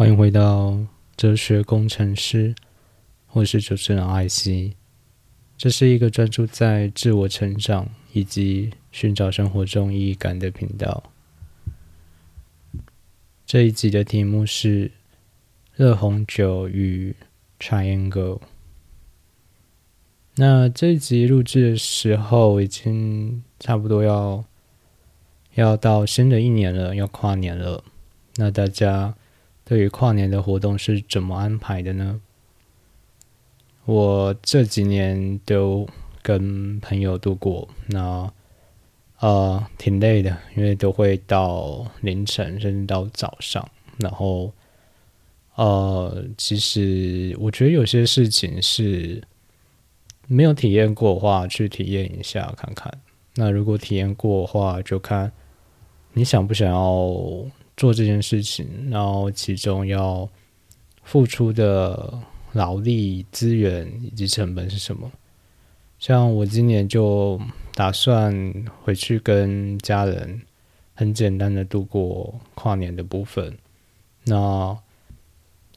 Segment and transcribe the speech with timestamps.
[0.00, 0.78] 欢迎回到
[1.14, 2.54] 哲学工程师，
[3.32, 4.74] 我是主持人艾希。
[5.58, 11.12] 这是一个专注在自我成长以及寻找生活中意义感的频道。
[13.44, 14.90] 这一集的题目是
[15.74, 17.14] 热红酒与
[17.58, 18.40] Triangle。
[20.36, 24.46] 那这一集录制的时候，已经差不多要
[25.56, 27.84] 要到新的一年了，要跨年了。
[28.36, 29.14] 那大家。
[29.70, 32.20] 对于跨年的活动是怎么安排的呢？
[33.84, 35.88] 我这几年都
[36.22, 38.28] 跟朋友度过，那
[39.20, 43.70] 呃挺累的，因为都会到凌晨甚至到早上。
[43.98, 44.52] 然后
[45.54, 49.22] 呃，其实我觉得有些事情是
[50.26, 52.92] 没有体验过的话，去体验一下看看。
[53.36, 55.30] 那如果体验过的话，就看
[56.14, 57.48] 你想不想要。
[57.80, 60.28] 做这件事情，然后其中要
[61.02, 62.12] 付出的
[62.52, 65.10] 劳力、资源以及成本是什么？
[65.98, 67.40] 像我今年就
[67.74, 68.34] 打算
[68.82, 70.42] 回去跟家人
[70.92, 73.56] 很简单的度过跨年的部分。
[74.24, 74.76] 那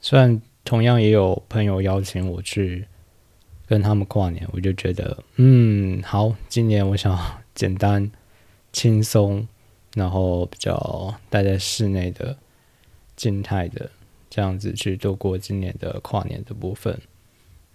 [0.02, 2.86] 虽然同样也有朋友邀请我去
[3.66, 7.18] 跟他们跨年，我就觉得，嗯，好，今年我想
[7.54, 8.10] 简单
[8.74, 9.48] 轻松。
[9.94, 12.36] 然后比较待在室内的
[13.14, 13.88] 静态的
[14.28, 17.00] 这样子去度过今年的跨年的部分。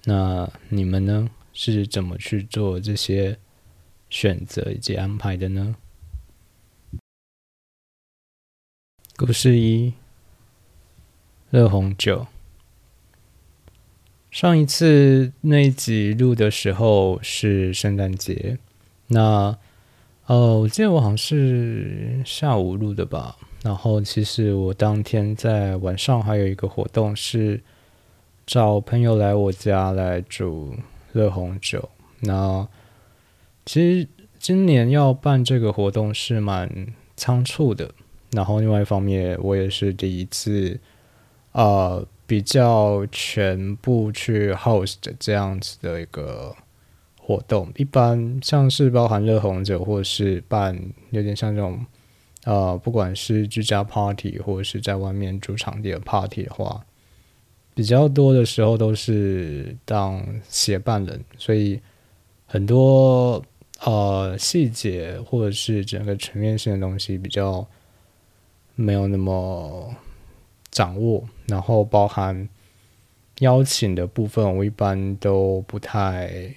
[0.03, 3.37] 那你们呢是怎么去做这些
[4.09, 5.75] 选择以及安排的呢？
[9.15, 9.93] 故事一：
[11.49, 12.27] 热红酒。
[14.29, 18.57] 上一次那一集录的时候是圣诞节，
[19.07, 19.57] 那。
[20.29, 23.35] 哦，我记得我好像是下午录的吧。
[23.63, 27.59] 然后其实我当天在晚上还有一个活动，是
[28.45, 30.75] 找朋友来我家来煮
[31.13, 31.89] 热红酒。
[32.19, 32.67] 那
[33.65, 34.07] 其实
[34.37, 37.89] 今年要办这个活动是蛮仓促的。
[38.29, 40.79] 然后另外一方面，我也是第一次
[41.53, 46.55] 啊，比较全部去 host 这样子的一个。
[47.29, 50.75] 活动一般像是包含热红酒，或是办
[51.11, 51.85] 有点像这种，
[52.43, 56.83] 呃，不管是居家 party 或者是在外面主场地的 party 的话，
[57.75, 61.79] 比较多的时候都是当协办人，所以
[62.47, 63.45] 很多
[63.81, 67.63] 呃细节或者是整个全面性的东西比较
[68.73, 69.93] 没有那么
[70.71, 72.49] 掌握，然后包含
[73.41, 76.51] 邀请的部分，我一般都不太。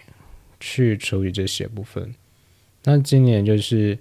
[0.64, 2.14] 去处理这些部分。
[2.84, 3.98] 那今年就是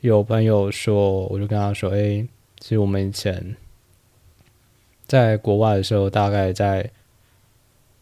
[0.00, 2.26] 有朋友说，我就跟他说：“哎，
[2.58, 3.56] 其实我们以前
[5.06, 6.90] 在国外的时候，大概在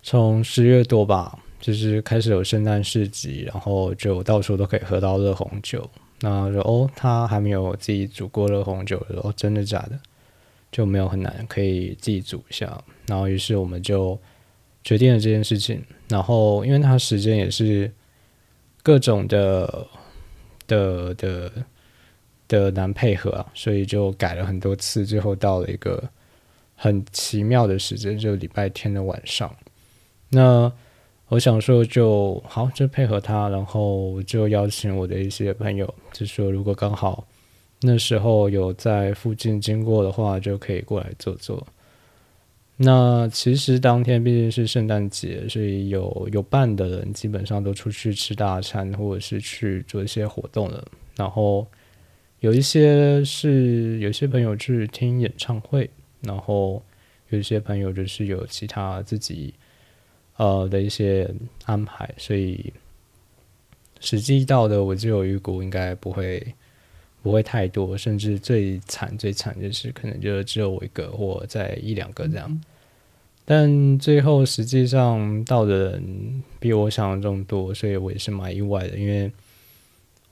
[0.03, 5.89] 从十月多吧，就是开始有圣诞市集，然后就到处都可以喝到热红酒。
[6.21, 9.99] 那说哦，他还没有自己煮过热红酒，哦，真的假的？
[10.73, 12.83] 就没有很难可以自己煮一下。
[13.07, 14.19] 然后于是我们就
[14.83, 15.85] 决定了这件事情。
[16.09, 17.91] 然后因为他时间也是。
[18.89, 19.87] 各种的
[20.67, 21.53] 的的
[22.49, 26.03] 的难配合啊，所以就改了很多次，最后到了一个
[26.75, 29.55] 很奇妙的时间，就礼拜天的晚上。
[30.31, 30.73] 那
[31.29, 37.27] 我想说，就好，就配合他，然后就邀请我的一些朋友，就说如果刚好
[37.83, 41.67] 那时候有在附近经过的话，就可以过来坐坐。
[42.81, 50.87] 那其实当天毕竟是圣诞节，所以有有伴的人基本上都出去吃大餐，或者是去做一些活动了。
[51.17, 51.67] 然后
[52.39, 55.91] 有一些是有些朋友去听演唱会，
[56.21, 56.81] 然后
[57.31, 59.53] 有一些朋友就是有其他自己
[60.37, 61.29] 呃的一些
[61.65, 62.73] 安排，所以
[63.99, 66.55] 实际到的我就有预估应该不会
[67.25, 72.61] 不会太多，甚至最惨最惨就是可能就只有我一个或在一两个这样。
[73.51, 78.99] 但最后实际上到的人比我想象中多，所以我也是蛮意外的。
[78.99, 79.33] 因为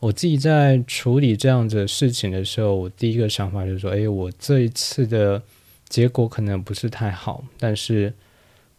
[0.01, 5.43] 我自己在处理这样子的事情的时候，我第一个想法就是说：，哎，我这一次的
[5.89, 8.13] 结果可能不是太好，但是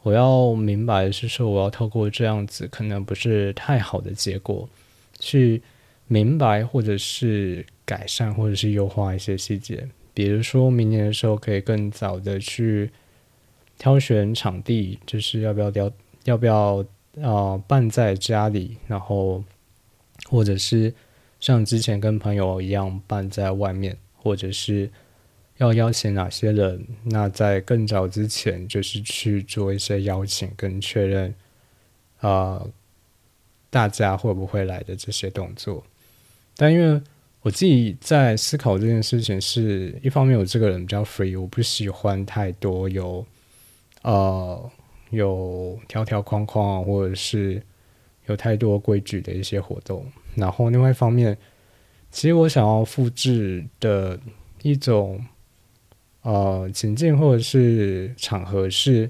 [0.04, 4.70] 我要明白的是说，我要透过这样子可能不是太好的结果，
[5.18, 5.60] 去
[6.08, 12.92] 明白或者是改善或者是优化一些细节，比如说明年的时候可以更早的去。
[13.78, 15.92] 挑选场地，就是要不要要
[16.26, 16.86] 要不要
[17.22, 19.44] 啊办在家里，然后
[20.30, 20.94] 或者是
[21.40, 24.90] 像之前跟朋友一样办在外面，或者是
[25.58, 26.86] 要邀请哪些人？
[27.04, 31.34] 那在更早之前，就是去做一些邀请跟确认，
[32.20, 32.66] 啊，
[33.70, 35.84] 大家会不会来的这些动作。
[36.56, 37.02] 但因为
[37.42, 43.26] 我自己在思考这件事情，是一方面我这个人比较 free，我不喜欢太多有，
[44.08, 44.72] 呃，
[45.10, 47.62] 有条条框框或者是
[48.28, 50.06] 有太多规矩的一些活动。
[50.36, 51.38] 然后另外一方面，
[52.10, 54.18] 其实我想要复制的
[54.62, 55.24] 一种。
[56.24, 59.10] 呃，情境或者是场合是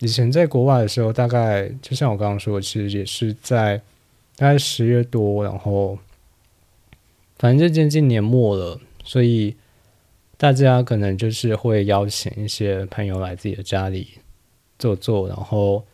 [0.00, 3.78] 以前在国外的时候，大概就像我刚刚说，其实也是在
[4.36, 5.98] 大概十月多，然后
[7.38, 9.56] 反正就接近年末了，所以
[10.36, 14.08] 大家可能就是会邀请一些朋友来自己的家里
[14.78, 15.84] 坐坐，然后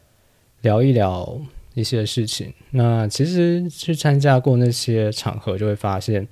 [0.63, 1.41] 聊一聊
[1.75, 2.53] 一些事情。
[2.71, 6.27] 那其实去参加过那些场合，就会发现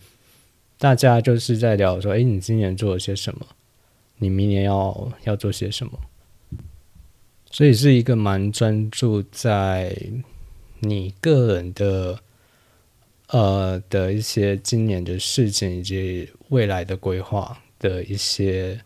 [0.79, 3.47] 大家就是在聊说：“哎，你今年做了些什么？”
[4.21, 5.93] 你明年要要做些什么？
[7.51, 9.97] 所以是一个蛮专注在
[10.81, 12.19] 你个人的
[13.29, 18.81] 呃的一些今年的事情以及未来的规划的一些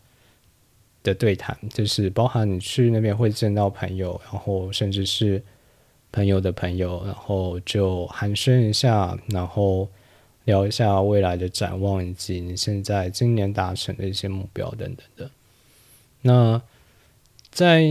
[1.03, 5.43] 的对谈，就是包含你去那边会见到朋友，然后甚至是
[6.11, 9.89] 朋友的朋友，然后就寒暄一下，然后。
[10.45, 15.31] 聊一下未来的展望，以及你现在今年达成的一些目标等等的。
[16.21, 16.61] 那
[17.53, 17.83] 在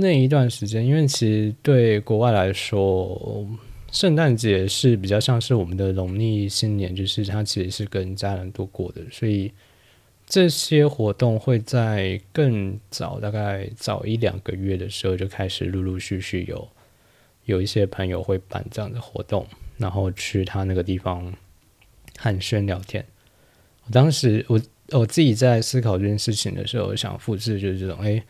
[0.00, 3.46] 那一段时间，因为其实对国外来说，
[3.92, 9.52] 圣诞节是比较像是我们的农历新年，就是它其实是跟家人度过的，所以
[10.28, 16.68] 这些活动会在更早，大概早一两个月的时候就开始陆陆续续有
[17.46, 19.46] 有一些朋友会办这样的活动，
[19.76, 21.32] 然后去他那个地方。
[22.20, 23.04] 寒暄聊天，
[23.84, 24.60] 我当时我
[24.90, 28.20] 我自己在思考这件事情的时候，想复制就是这种，哎，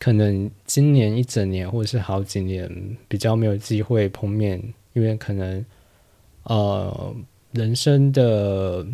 [0.00, 4.60] 可能今年一整年或者是好几年比较没有机会碰面，
[4.92, 5.64] 因为可能
[6.42, 7.14] 呃
[7.52, 8.84] 人生的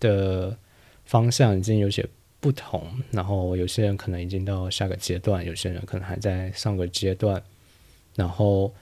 [0.00, 0.58] 的
[1.04, 2.06] 方向已经有些
[2.40, 7.42] 不同，然后有些人可能已经到下个阶段，有些人可能还在上个阶段，
[8.14, 8.72] 然后。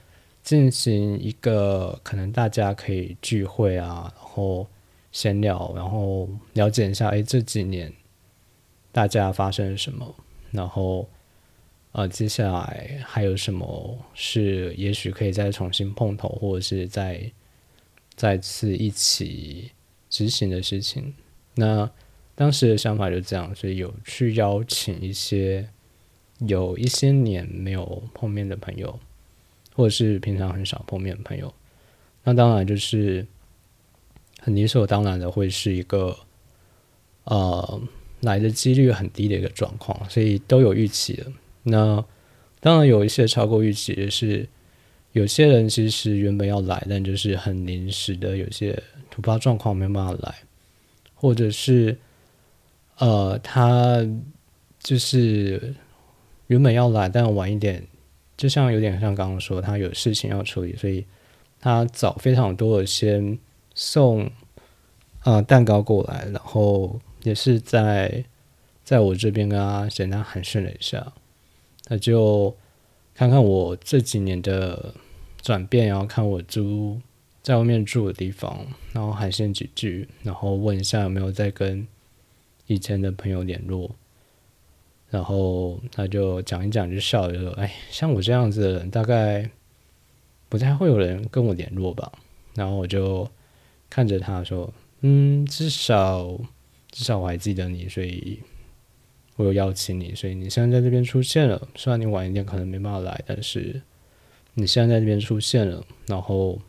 [0.43, 4.67] 进行一个可能大家可以聚会啊，然后
[5.13, 7.93] 闲聊，然后了解一下，哎，这几年
[8.91, 10.13] 大家发生了什么，
[10.51, 11.07] 然后
[11.93, 17.31] 呃，接下来还有什么是也许可以再重新碰头，或者是再
[18.13, 19.71] 再次一起
[20.09, 21.13] 执行的事情。
[21.55, 21.89] 那
[22.35, 25.69] 当时的想法就这样，所以有去邀请一些
[26.39, 28.99] 有一些年没有碰面的朋友。
[29.75, 31.51] 或者是平常很少碰面的朋友，
[32.23, 33.25] 那当然就是
[34.39, 36.15] 很理所当然的会是一个
[37.23, 37.81] 呃
[38.21, 41.25] 来的几率很低的一个状况，所以都有预期的。
[41.63, 42.05] 那
[42.59, 44.47] 当然有一些超过预期的是，
[45.13, 50.35] 有些人其实原本要来，但就是很临时的，有些突发状况没有办法来，
[51.15, 51.97] 或者是
[52.97, 54.05] 呃他
[54.79, 55.75] 就是
[56.47, 57.87] 原本要来，但晚一点。
[58.35, 61.05] 就像有点像刚刚说，他有事情要处理，所以
[61.61, 63.37] 他早非常多的先
[63.75, 64.29] 送
[65.19, 68.25] 啊蛋糕过来，然后也是在
[68.83, 71.13] 在我这边跟他简单寒暄了一下，
[71.85, 72.53] 他就
[73.13, 74.93] 看看我这几年的
[75.41, 76.99] 转变，然后看我租
[77.43, 81.87] 在外面住的地方，然后寒暄几句，然后问一下有没有在跟
[82.67, 83.95] 以前的朋友联络。
[85.09, 89.47] 然后他就讲一讲，就笑着说：“哎，像我这样子的人，大概
[90.49, 92.11] 不太会有人跟我联络吧。”
[92.55, 93.29] 然后我就
[93.91, 96.35] 看着他说：“嗯，至少
[96.89, 98.39] 至少我还记得你，所以
[99.35, 101.67] 我有邀请你，所以你现在在这边出现了。
[101.75, 103.83] 虽然你晚一点可能没办法来，但是
[104.55, 105.85] 你现在在这边出现了。
[106.07, 106.59] 然后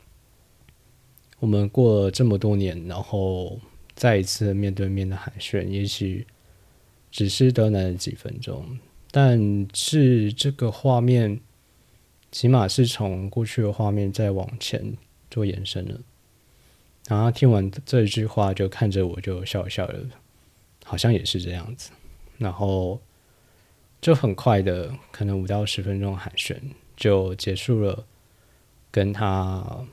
[1.41, 3.59] 我们过了这么多年，然后
[3.95, 6.27] 再一次面对面的寒暄，也许……”
[7.17, 8.77] 只是短短的几分钟，
[9.13, 11.39] 但是这个画面
[12.33, 14.97] 起码是从过去的画面再往前
[15.31, 16.01] 做延伸了。
[17.07, 20.11] 然后听完这一句话，就看着我就笑笑了，
[20.85, 21.93] 好像也是这样子。
[22.37, 23.01] 然后
[24.01, 26.57] 就很快的，可能五到十分钟寒暄
[26.97, 28.05] 就结束了，
[28.91, 29.87] 跟他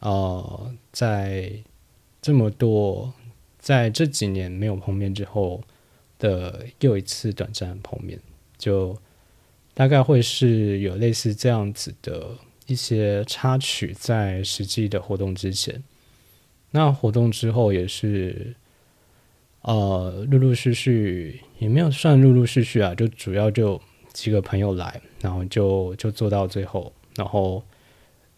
[0.00, 1.62] 呃，在
[2.22, 3.12] 这么多
[3.58, 5.62] 在这几年没有碰面之后。
[6.18, 8.16] 的又一次短暂碰面，
[8.56, 8.96] 就
[9.74, 15.82] 大概会是有类似这样子的一些插曲，在实际的活动之前，
[16.70, 18.54] 那活动之后也是，
[19.62, 27.60] 呃，陆陆续续也没有算陆陆续续啊，就主要就几个朋友来，然后就就做到最后，然后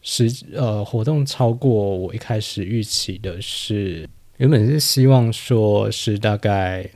[0.05, 6.89] 实呃活动超过我一开始预期的是，原本是希望说是大概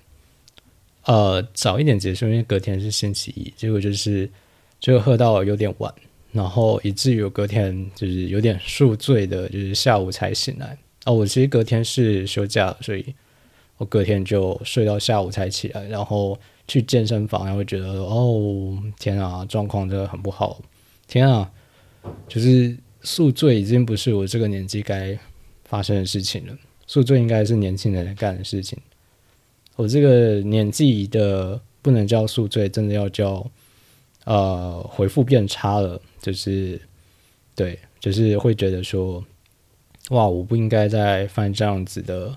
[1.06, 4.30] 呃早一点结束，因为隔天是星期一，结果就是
[4.78, 5.92] 就喝到有点晚，
[6.30, 10.78] 然后以至于我隔天就是有点宿醉的，就是下午才醒来。
[11.06, 13.14] 哦，我其实隔天是休假，所以。
[13.78, 16.36] 我隔天就睡到下午才起来，然后
[16.66, 20.60] 去健身房，然后觉得哦天啊，状况真的很不好，
[21.06, 21.48] 天啊，
[22.26, 22.76] 就是
[23.08, 25.18] 宿醉已经不是我这个年纪该
[25.64, 26.54] 发生的事情了，
[26.86, 28.78] 宿醉应该是年轻人干的事情。
[29.76, 33.50] 我这个年纪的不能叫宿醉，真的要叫
[34.24, 36.78] 呃回复变差了，就是
[37.54, 39.24] 对，就是会觉得说
[40.10, 42.36] 哇，我不应该再犯这样子的。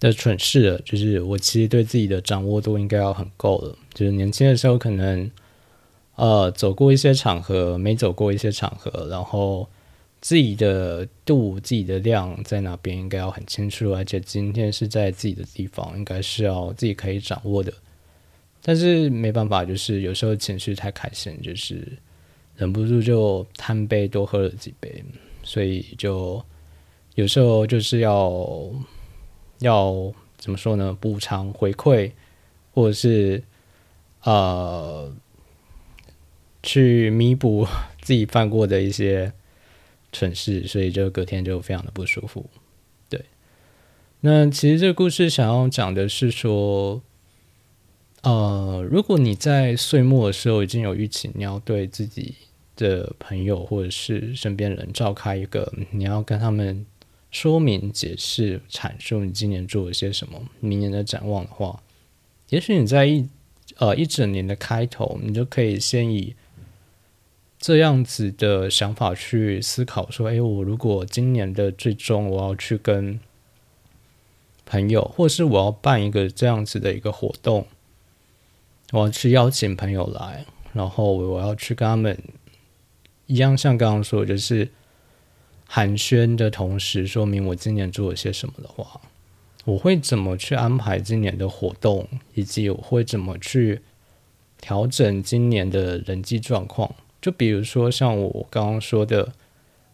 [0.00, 3.78] 的蠢事了，就是我其实对自己的掌握度应该要很够了。
[3.94, 5.30] 就是年轻的时候可能，
[6.16, 9.68] 呃，走过一些场合，没走过一些场合，然后
[10.20, 17.72] 自己的度、自己的量在哪边应该要很清楚，而且今天是在自己的地方，应该是要自己可以掌握的。
[18.62, 21.86] 但是没办法，就是有时候情绪太开心，就是
[22.56, 25.04] 忍不住就贪杯多喝了几杯，
[25.42, 26.42] 所以就
[27.14, 28.70] 有时候就是要。
[29.60, 30.94] 要怎么说呢？
[31.00, 32.10] 补偿回馈，
[32.74, 33.42] 或者是
[34.24, 35.10] 呃，
[36.64, 37.64] 去弥补
[38.00, 39.32] 自己犯过的一些
[40.10, 42.50] 蠢事，所以就隔天就非常的不舒服。
[43.08, 43.24] 对，
[44.22, 47.00] 那其实这个故事想要讲的是说，
[48.22, 52.34] 呃，如果你在岁末的时候已经有预期，你要对自己
[52.74, 56.84] 的朋友或者是身边人召开一个，你要跟他们。
[57.30, 61.82] 说明、解释、阐述你今年做了些什么，明年的展望的话，
[62.50, 63.28] 也许你在一
[63.78, 66.36] 呃一整年的开头，你就可以先以
[67.66, 73.18] 这样子的想法去思考：说，哎，我如果今年的最终我要去跟
[74.66, 77.66] 朋友，或是我要办一个这样子的一个活动，
[78.92, 80.44] 我要去邀请朋友来，
[80.74, 82.22] 然后我要去跟他们
[83.28, 84.70] 一样，像刚刚说，就是。
[85.66, 89.00] 寒暄的同时，说明我今年做了些什么的话，
[89.64, 93.80] 我会怎么去安排今年的活动，以及我会怎么去
[94.60, 96.94] 调整今年的人际状况。
[97.24, 99.32] 就比如说像我刚刚说的，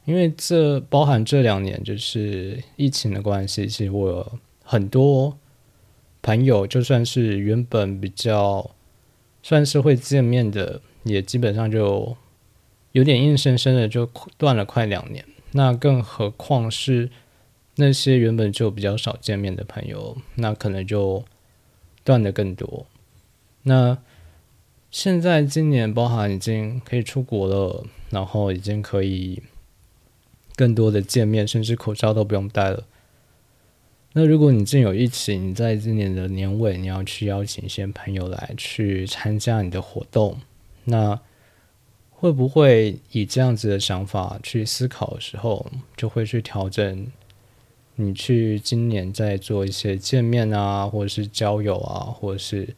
[0.05, 5.39] 因为这包含这两年就是疫情的关系，其实我很多
[6.23, 8.69] 朋友，就算是原本比较
[9.45, 12.17] 算是会见面的，也基本上就
[12.91, 15.25] 有点硬生生的就断了快两年。
[15.53, 17.11] 那更何况是
[17.77, 21.25] 那些原本就比较少见面的朋友，那可能就
[22.03, 22.87] 断的更多。
[23.63, 23.97] 那
[24.91, 29.43] 现在今年包含已经可以出国了，然后已经可以
[30.57, 32.85] 更多的见面，甚至口罩都不用戴了。
[34.13, 40.39] 那如果你真有一起，你在今年的年尾你要去邀请一些朋友来去参加你的活动，
[40.85, 41.21] 那。
[42.23, 47.11] 会不会以这样子的想法去思考的时候，就会去调整
[47.95, 52.77] 你去今年在做一些见面啊，或者是交友啊，或者是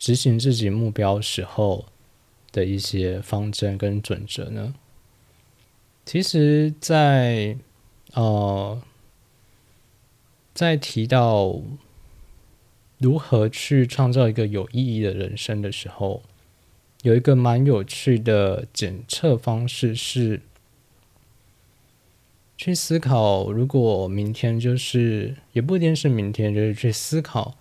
[0.00, 1.84] 执行自己目标时候
[2.50, 4.74] 的一些方针跟准则呢？
[6.04, 7.56] 其实，在
[8.14, 8.82] 呃，
[10.52, 11.60] 在提到
[12.98, 16.24] 如何去创造一个有意义的人生的时候。
[17.02, 20.42] 有一个蛮有趣的检测方式是，
[22.58, 27.56] 去思考，如果明天就是也不一定是明天，就是去思考，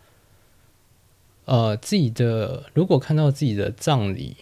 [1.50, 4.38] 呃，自己的如果看到自己的葬礼，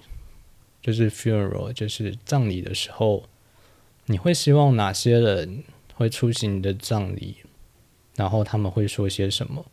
[0.82, 3.24] 就是 funeral，就是葬礼的时候，
[4.08, 7.38] 你会希望哪些人会出席你的葬礼？
[8.16, 9.66] 然后他们会说些什么？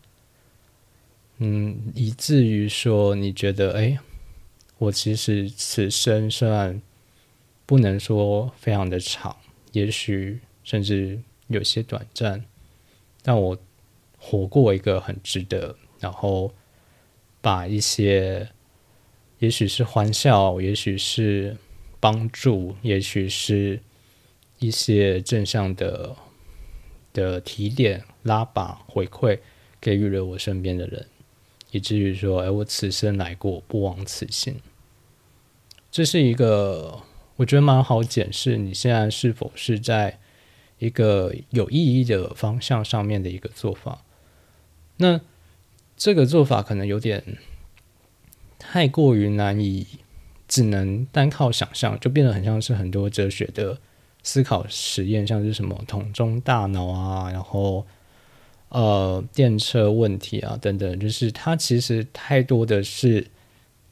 [1.38, 3.98] 嗯，以至于说你觉得，哎。
[4.78, 6.82] 我其实此生虽然
[7.64, 9.34] 不能说非常的长，
[9.70, 12.44] 也许甚至有些短暂，
[13.22, 13.56] 但我
[14.18, 16.52] 活过一个很值得，然后
[17.44, 18.48] 把一些，
[19.38, 21.58] 也许是欢笑，也许是
[22.00, 23.78] 帮助，也许是
[24.60, 26.16] 一些正向的
[27.12, 29.38] 的提点、拉把、回馈，
[29.78, 31.06] 给予了我身边的人。
[31.70, 34.56] 以至于说，哎，我此生来过，不枉此行。
[35.90, 37.02] 这是一个
[37.36, 40.18] 我觉得蛮好检视你现在是否是在
[40.78, 44.02] 一个有意义的方向上面的一个做法。
[44.96, 45.20] 那
[45.96, 47.22] 这个做法可能有点
[48.58, 49.86] 太过于难以，
[50.48, 53.78] 只能单靠想象，就变得很像是很多哲学的
[54.22, 57.86] 思考实验，像是什么桶中大脑啊，然后
[58.70, 63.28] 呃电车问题啊等等，就是它其实太多的是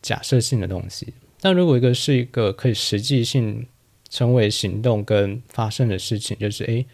[0.00, 1.14] 假设性的东西。
[1.40, 3.66] 但如果一个是一个可以实际性
[4.08, 6.86] 成为行动跟发生的事情，就是诶，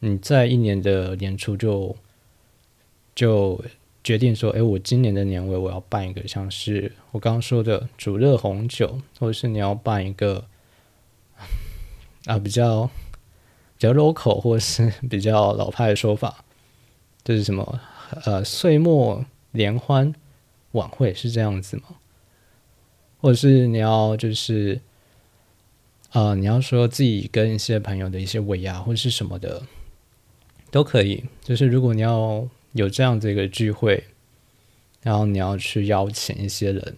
[0.00, 1.96] 你在一年的年初就
[3.14, 3.62] 就
[4.04, 10.44] 决定说，诶，我今年的年尾我要办一个像是我刚刚说的煮热红酒，或者是你要办一个
[12.26, 16.44] 啊比较比较 local 或是 比较老派的说法，
[17.24, 17.80] 就是什么
[18.26, 20.14] 呃岁末联欢
[20.72, 21.84] 晚会是这样子吗？
[23.22, 24.78] 或者是你要就是，
[26.12, 29.62] 呃，你要说自己跟一些朋友的一些尾牙或者是什么的，
[30.70, 31.24] 都可以。
[31.42, 34.04] 就是如果你要有这样的一个聚会，
[35.02, 36.96] 然后你要去邀请一些人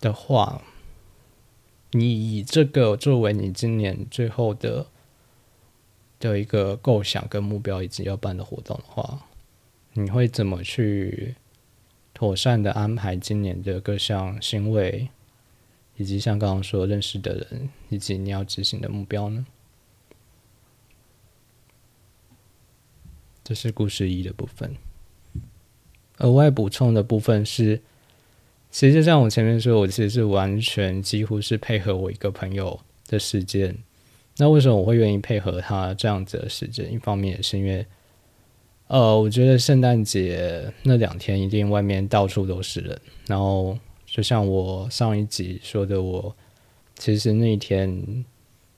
[0.00, 0.62] 的话，
[1.90, 4.86] 你以这个作为你今年最后的
[6.18, 9.26] 的一个构想跟目标，以及要办的活动的话，
[9.92, 11.34] 你会怎么去？
[12.16, 15.08] 妥善的安排今年的各项行为，
[15.96, 19.44] 以及像刚刚说认识的人，以及你要执行的目标呢？
[23.44, 24.74] 这是故事一的部分。
[26.18, 27.80] 额外补充的部分是，
[28.70, 33.76] 其实像我前面说，我其实是完全几乎是配合我一个朋友的时间。
[34.38, 36.92] 那为什么我会愿意配合他这样子的时间？
[36.92, 37.86] 一方面也是因为。
[38.86, 43.00] 呃，我觉得圣诞节那两天一定外面到处都是人。
[43.26, 46.36] 然后，就像我上一集说的，我
[46.96, 48.24] 其实那一天，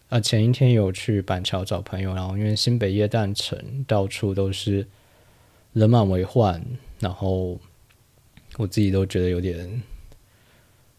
[0.08, 4.86] 呃，前一天有去板桥找朋友，然后因为新北夜诞城到处都是
[5.72, 6.62] 人满为患，
[7.00, 7.58] 然后
[8.56, 9.82] 我自己都觉得有点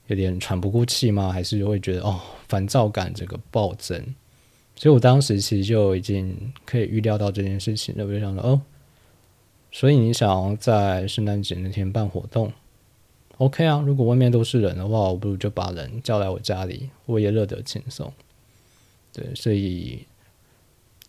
[0.07, 4.13] 有点喘不过气嘛，还是会觉得哦，烦躁感这个暴增。
[4.75, 8.61] 所以我当时其实就已经可以预料到这件事情了，我就想说，哦。
[9.71, 12.51] 所以你想要在圣诞节那天办活动
[13.37, 13.81] ，OK 啊？
[13.85, 18.11] 如果外面都是人的话，我不如就把人叫来我家里，我也乐得轻松。
[19.17, 20.05] 对，所以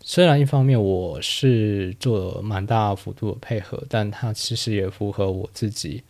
[0.03, 6.03] 虽然一方面我是做蛮大幅度的配合，但它其实也符合我自己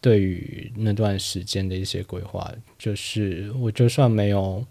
[0.00, 2.50] 对于那段时间的一些规划。
[2.78, 4.64] 就是我就算没有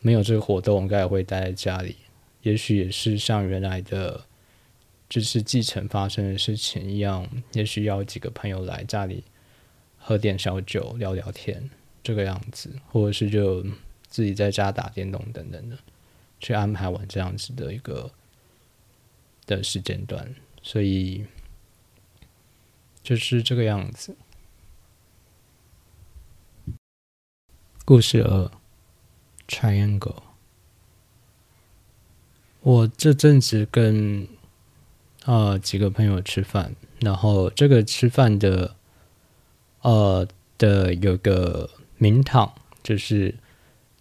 [0.00, 1.94] 没有这个活动，我应该也会待在家里，
[2.42, 4.20] 也许也是像原来的。
[5.10, 9.24] 就是继承发生的事情一样，也许要几个朋友来家里
[9.98, 11.68] 喝点小酒、聊聊天，
[12.00, 13.66] 这个样子，或者是就
[14.10, 15.78] 自己在家打电动等等的，
[16.38, 18.10] 去安排完这样子的一个
[19.46, 21.24] 的时间段，所以
[23.02, 24.14] 就是这个样子。
[27.86, 28.50] 故事二
[29.48, 30.22] ，Triangle，
[32.60, 34.28] 我这阵子跟。
[35.26, 38.74] 呃，几个朋友吃饭，然后这个吃饭的，
[39.82, 41.68] 呃的有个
[41.98, 43.34] 名堂，就是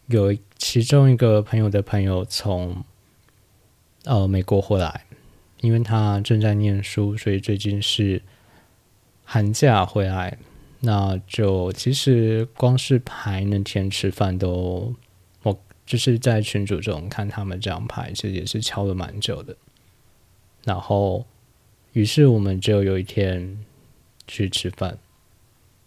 [0.10, 2.84] 有其中一个朋友的朋友从
[4.06, 5.06] 呃美国回来，
[5.62, 8.24] 因为他正在念书，所以最近是
[9.24, 10.40] 寒假回来，
[10.80, 14.96] 那就其实光是排那天吃饭都，
[15.44, 19.56] 我就是在群组中看他们这样排，其实也是敲了蛮久的。
[20.64, 21.28] 然后，
[21.94, 23.64] 于是我们就有一天
[24.28, 24.98] 去吃饭。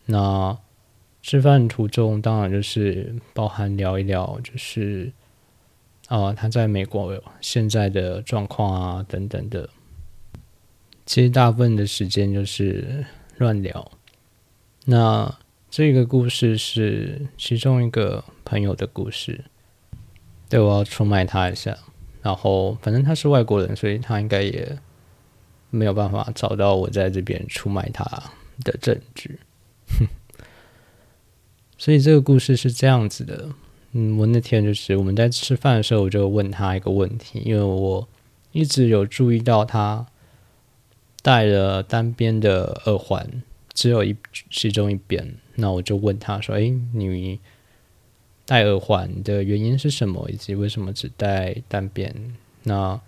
[0.07, 0.57] 那
[1.23, 5.13] 吃饭途中，当然就是包含聊一聊，就是
[6.09, 9.69] 啊，他在美国现在的状况啊，等等的。
[11.07, 13.05] 其实大部分的时间就是
[13.39, 13.93] 乱聊。
[14.85, 15.33] 那
[15.71, 19.45] 这个故事是其中一个朋友的故事，
[20.49, 21.77] 对我要出卖他一下。
[22.21, 24.79] 然后，反正他是外国人，所以他应该也
[25.71, 28.05] 没有办法找到我在这边出卖他
[28.65, 29.39] 的证据。
[29.99, 30.07] 哼
[31.83, 33.49] 所以这个故事是这样子的。
[33.91, 38.07] 嗯，我那天就是我们在吃饭的时候，我就问他一个问题，因为我
[38.53, 40.07] 一直有注意到他
[41.23, 43.43] 戴了单边的耳环，
[43.75, 44.15] 只有一
[44.49, 45.35] 其中一边。
[45.57, 47.41] 那我就问他说：“哎，你？”
[48.47, 50.31] 戴耳环的原因是什么？
[50.31, 52.15] 以及为什么只戴单边？
[52.63, 53.01] 那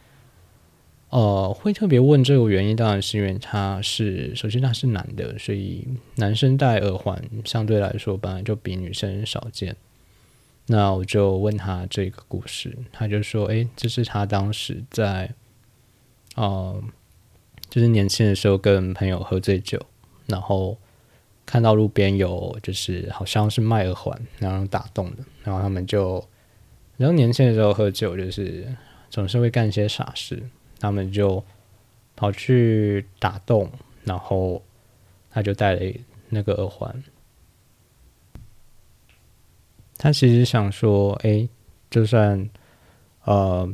[1.15, 9.77] 呃，会特别问这个原因，当然是因为他是首先他是男的，所以男生戴耳环相对来说本来就比女生少见。
[10.67, 15.33] 那我就问他这个故事，他就说：“诶，这是他当时在
[16.35, 16.83] 呃
[17.71, 19.81] 就是年轻的时候跟朋友喝醉酒，
[20.27, 20.77] 然后
[21.47, 26.15] 看到路边有就是好像是卖耳环，然后打动的，然后他们就，
[26.97, 28.67] 然后年轻的时候喝酒就是
[29.11, 30.43] 总是会干一些傻事，
[30.85, 31.43] 他们就
[32.15, 33.71] 跑去打洞，
[34.03, 34.63] 然后
[35.31, 35.81] 他就戴了
[36.29, 37.03] 那个耳环。
[39.97, 41.49] 他其实想说，哎，
[41.89, 42.51] 就算
[43.25, 43.67] 呃，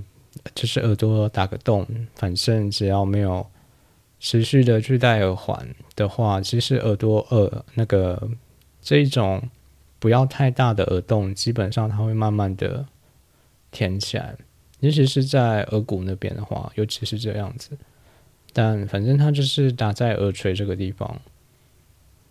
[0.54, 3.44] 就是耳朵打个洞，反正只要没有
[4.20, 8.30] 持续的去戴耳环的话，其实耳朵耳那个
[8.80, 9.42] 这一种
[9.98, 12.86] 不要太大的耳洞，基本上它会慢慢的
[13.72, 14.36] 填起来。
[14.80, 17.70] 尤其是在耳骨那边的话，尤其是这样子。
[18.52, 21.20] 但反正他就是打在耳垂这个地方，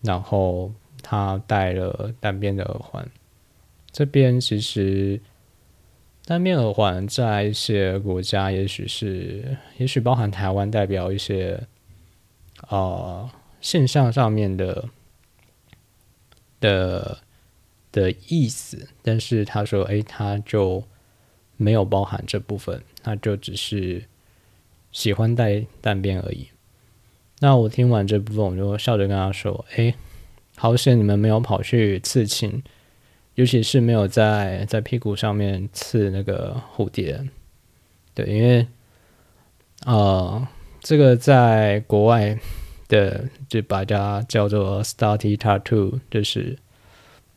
[0.02, 3.08] 然后他戴了单边的耳环。
[3.90, 5.20] 这边其实
[6.26, 11.66] 单边耳环在一些国家，也许是，也许包含台湾，代表一些
[12.68, 14.88] 啊现象上面的
[16.60, 17.18] 的
[17.90, 18.88] 的意思。
[19.02, 20.84] 但是他说，哎，他就
[21.60, 24.02] 没有包含这部分，那就只是
[24.92, 26.48] 喜欢带单边而已。
[27.40, 29.94] 那我听完这部分，我就笑着跟他说，哎，
[30.56, 32.62] 好险你们没有跑去刺青。
[33.36, 37.28] 尤其是没有在在屁股上面刺那个蝴蝶，
[38.12, 38.66] 对，因为
[39.86, 40.46] 呃，
[40.80, 42.38] 这个在国外
[42.88, 46.58] 的就把它叫做 starty tattoo，就是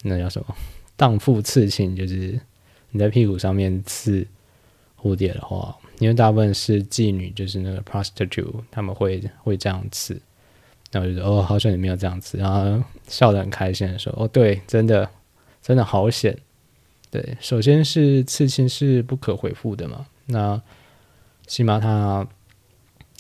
[0.01, 0.55] 那叫什么
[0.97, 2.38] 荡妇刺青，就是
[2.93, 4.25] 你在屁股上面刺
[4.97, 10.17] 蝴蝶的话，因为大部分是妓女，就是那个 prostitute，他们会会这样刺，
[10.91, 15.10] 然后就说哦，好像你没有这样刺，然后笑得很开心的说哦，对，真的。
[15.65, 16.38] 真的好险，
[17.10, 20.62] 对，首先是刺青是不可回复的嘛，那
[21.47, 22.27] 起码它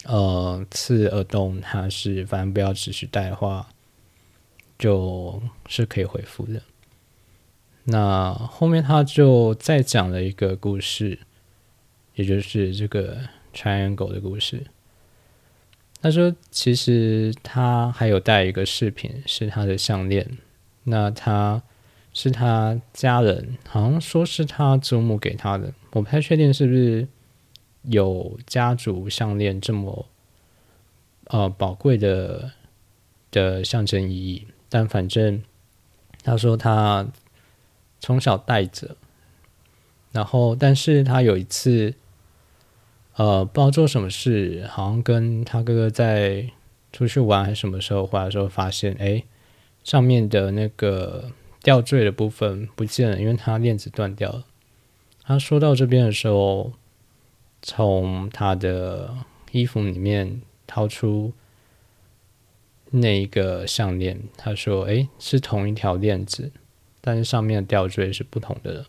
[0.03, 3.65] 呃刺耳洞它是反正不要持续戴的话，
[4.77, 6.61] 就是可以回复的。
[7.85, 11.19] 那后面他就再讲了一个故事，
[12.15, 13.17] 也就是这个
[13.53, 14.65] triangle 的故事。
[16.01, 20.37] 他说其实他还有带一个饰品是他的项链，
[20.83, 21.61] 那他。
[22.15, 27.07] 是他家人，好像说是他祖母给他的，我不太确定是不是
[27.85, 30.05] 有家族项链这么
[31.23, 32.51] 呃宝贵的
[33.31, 34.45] 的象征意义。
[34.69, 35.41] 但反正
[36.21, 37.07] 他说他
[38.03, 38.97] 从小带着，
[40.11, 41.93] 然后但是他有一次
[43.15, 46.51] 呃不知道做什么事，好像跟他哥哥在
[46.91, 49.23] 出去玩还是什么时候回来的时候，发现哎
[49.83, 51.31] 上面的那个。
[51.63, 54.43] 吊坠的部分不见了，因为他链子断掉了。
[55.23, 56.73] 他说到这边的时候，
[57.61, 59.15] 从他的
[59.53, 61.31] 衣服里面掏出
[62.89, 66.51] 那一个项链，他说：“哎，是同一条链子，
[67.05, 68.85] 但是上面的吊坠是不同的。”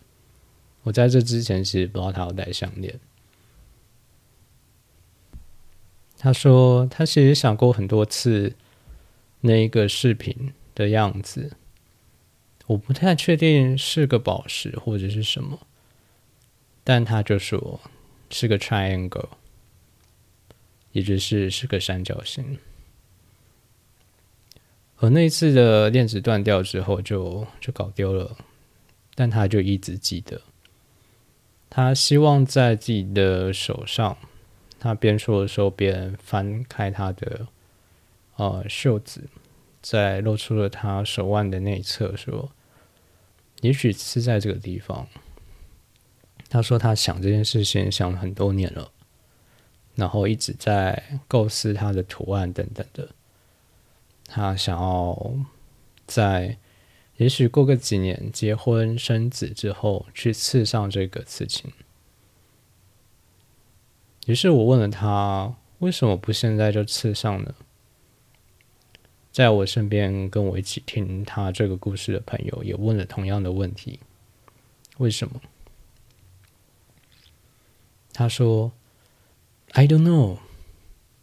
[0.83, 2.99] 我在这之前其实不知道他要戴项链。
[6.17, 8.55] 他说他其实想过很多次
[9.41, 11.57] 那一个饰品的样子。
[12.67, 15.67] 我不太确定是个宝石或者是什么，
[16.83, 17.79] 但他就说
[18.31, 19.29] 是个 triangle，
[20.91, 22.57] 也就是是个三角形。
[25.05, 28.35] 我那一次的链子断掉之后，就就搞丢了，
[29.13, 30.41] 但他就一直记得。
[31.69, 34.17] 他希望在自己的手上，
[34.79, 37.47] 他边说的时候边翻开他的
[38.37, 39.25] 呃袖子。
[39.79, 42.49] 在露出了他手腕的内侧，说
[43.61, 45.07] ：“也许是在这个地方。”
[46.49, 48.91] 他说：“他想这件事情想了很多年了，
[49.93, 53.07] 然后一直在构思他的图案等等的。
[54.27, 55.33] 他想要
[56.05, 56.57] 在
[57.17, 61.71] 也许过个几年结婚生子之后去刺上这个刺青。”
[64.27, 67.53] 于是我问了他：“为什么不现在就刺上呢？”
[69.31, 73.99] 在我身边跟我一起听他这个故事的朋友也问了同样的问题：
[74.97, 75.41] 为什么？
[78.13, 78.71] 他说
[79.73, 80.37] ：“I don't know。”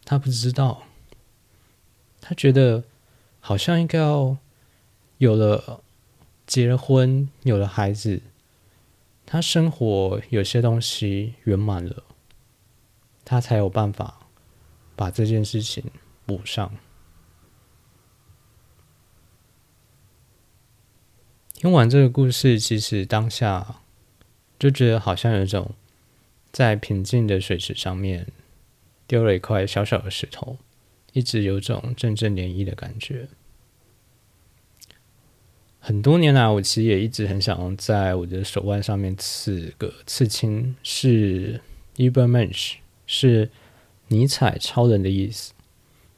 [0.05, 0.83] 他不知道。
[2.21, 2.83] 他觉得
[3.45, 4.37] 好像应该要
[5.17, 5.83] 有了
[6.47, 8.21] 结了婚，有了孩子，
[9.25, 12.03] 他生活有些东西圆满了，
[13.25, 14.27] 他才有办法
[14.95, 15.83] 把这件事情
[16.25, 16.73] 补上。
[21.51, 23.81] 听完这个故事，其实当下
[24.57, 25.75] 就觉得好像有一种
[26.53, 28.31] 在平静的水池上面
[29.05, 30.57] 丢了一块小小的石头，
[31.13, 33.27] 一直有种阵阵涟漪的感觉。
[35.79, 41.59] 很多年来，我其实也一直很想在我的手腕上面刺个刺青，是
[41.97, 43.49] Uber Manch，是
[44.07, 45.53] 尼采超人的意思。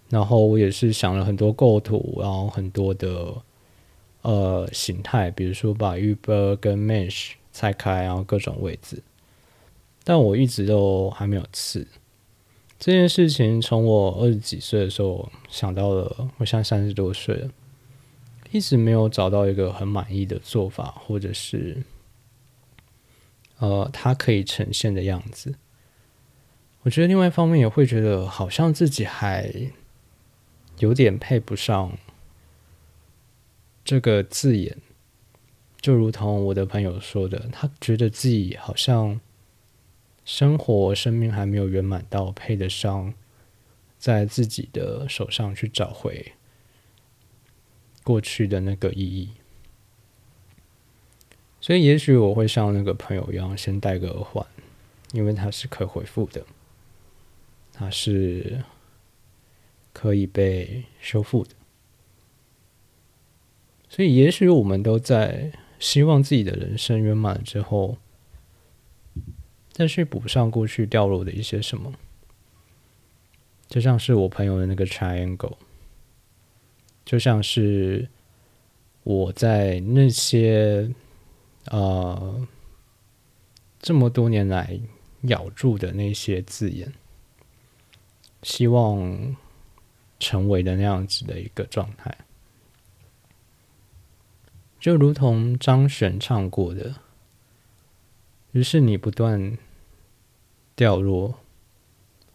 [0.10, 3.41] 然后我也是想了很多构图，然后很多的
[4.21, 9.01] 呃形态，比如说把 Uber 跟 Mensch 拆开，然后各种位置。
[10.03, 11.88] 但我一直都还没有刺
[12.77, 13.61] 这件事情。
[13.61, 17.49] 从我二十几岁的时候想到了，我现在三十多岁了，
[18.51, 21.83] 一直没有找到一个很满意的做法，或者是
[23.57, 25.55] 呃，它可以呈现的样子。
[26.83, 29.71] 我觉得另外一方面也会觉得，好像自己还
[30.79, 31.97] 有点配不上
[33.83, 34.77] 这个字眼，
[35.81, 39.19] 就如同我的朋友说的，他觉得自己好像。
[40.25, 43.13] 生活、生命还没有圆满到配得上，
[43.99, 46.33] 在自己的手上去找回
[48.03, 49.29] 过去的那个意义。
[51.61, 54.45] 所以，也许我会像那个朋友一样，先戴个耳环，
[55.13, 56.43] 因为它是可回复的，
[57.71, 58.63] 它是
[59.93, 61.51] 可以被修复的。
[63.88, 67.99] 所以，也许我们都在希望自己的人生圆满之后。
[69.75, 71.91] 再去补上过去掉落的一些什么，
[73.67, 75.57] 就像是我朋友的那个 triangle，
[77.03, 78.07] 就像是
[79.03, 80.89] 我在那些
[81.71, 82.47] 呃
[83.81, 84.79] 这么多年来
[85.23, 86.93] 咬住的那些字眼，
[88.43, 89.35] 希望
[90.21, 92.17] 成为的那样子的一个状态，
[94.79, 96.95] 就如同张悬唱过的。
[98.55, 99.57] 于是你不断
[100.77, 101.39] 掉落，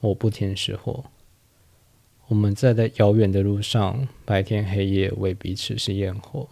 [0.01, 1.07] 我不停拾火。
[2.27, 6.47] 我们在在遥远的路上，白天黑夜为彼此是焰火，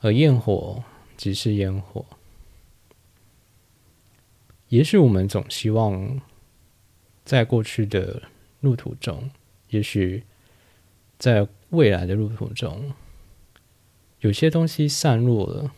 [0.00, 0.82] 而焰火
[1.18, 2.06] 即是烟火。
[4.68, 6.22] 也许我们总希望
[7.22, 8.22] 在过去的
[8.60, 9.30] 路途中，
[9.68, 10.24] 也许
[11.18, 12.94] 在未来的路途中，
[14.20, 15.74] 有些东西散落了。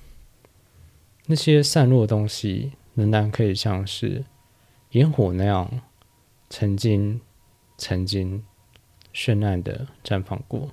[1.27, 4.25] 那些散落的东西，仍然可以像是
[4.91, 5.81] 烟火那样，
[6.51, 7.21] 曾经、
[7.79, 8.45] 曾经
[9.15, 10.73] 绚烂的绽放过，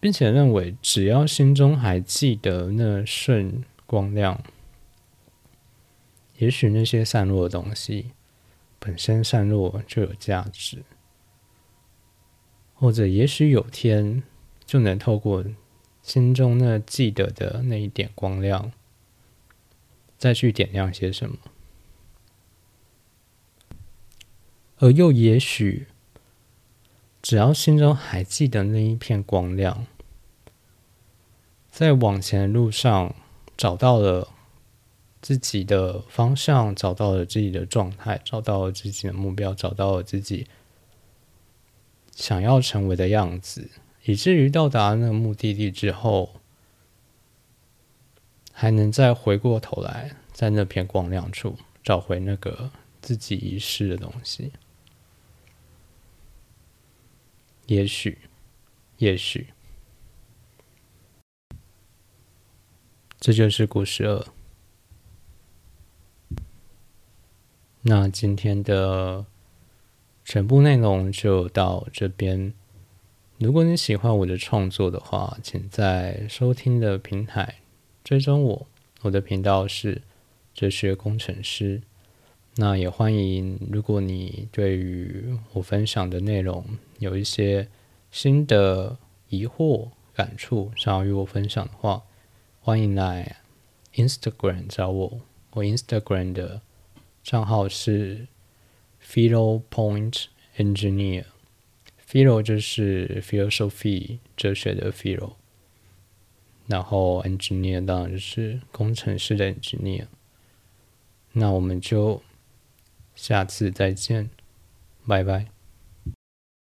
[0.00, 4.42] 并且认为，只要心中还记得那瞬光亮，
[6.38, 8.12] 也许那些散落的东西
[8.78, 10.82] 本身散落就有价值，
[12.74, 14.22] 或者也许有天
[14.64, 15.44] 就能透过。
[16.10, 18.72] 心中那记得的那一点光亮，
[20.18, 21.36] 再去点亮些什么，
[24.78, 25.86] 而又也许，
[27.22, 29.86] 只要心中还记得那一片光亮，
[31.70, 33.14] 在往前的路上
[33.56, 34.30] 找到了
[35.22, 40.48] 自己的方向，找到了自己的状态，找到了自己的目标，找到了自己
[42.16, 43.70] 想要成为的样子。
[44.04, 46.40] 以至于到达那个目的地之后，
[48.52, 52.70] 还能再回过头来，在那片光亮处找回那个
[53.02, 54.52] 自己遗失的东西。
[57.66, 58.18] 也许，
[58.96, 59.52] 也许，
[63.20, 64.26] 这就是故事二。
[67.82, 69.26] 那今天的
[70.24, 72.54] 全部内容就到这边。
[73.40, 77.54] 如果你喜欢我的创作的话，请在收听的平台
[78.04, 78.66] 追踪我。
[79.00, 80.02] 我的频道是
[80.52, 81.80] 哲学工程师。
[82.56, 86.62] 那也欢迎，如果你对于我分享的内容
[86.98, 87.66] 有一些
[88.10, 88.98] 新的
[89.30, 92.02] 疑惑、感触，想要与我分享的话，
[92.60, 93.36] 欢迎来
[93.94, 95.18] Instagram 找我。
[95.52, 96.60] 我 Instagram 的
[97.24, 98.26] 账号是
[99.02, 100.24] Philo Point
[100.58, 101.24] Engineer。
[102.10, 105.34] Philo 就是 philosophy 哲学的 philo，
[106.66, 110.06] 然后 engineer 当然就是工程师的 engineer。
[111.32, 112.20] 那我们就
[113.14, 114.28] 下次再见，
[115.06, 115.46] 拜拜。